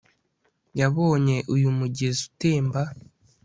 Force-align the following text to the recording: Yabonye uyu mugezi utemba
Yabonye 0.79 1.37
uyu 1.53 1.69
mugezi 1.77 2.19
utemba 2.29 2.81